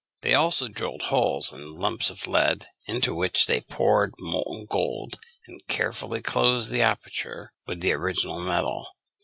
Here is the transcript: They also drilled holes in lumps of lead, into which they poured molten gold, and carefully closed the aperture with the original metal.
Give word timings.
They 0.21 0.33
also 0.33 0.67
drilled 0.67 1.03
holes 1.03 1.53
in 1.53 1.75
lumps 1.75 2.09
of 2.09 2.25
lead, 2.25 2.65
into 2.87 3.13
which 3.13 3.45
they 3.45 3.61
poured 3.61 4.15
molten 4.17 4.65
gold, 4.67 5.19
and 5.45 5.61
carefully 5.67 6.23
closed 6.23 6.71
the 6.71 6.81
aperture 6.81 7.53
with 7.67 7.81
the 7.81 7.93
original 7.93 8.39
metal. 8.39 8.87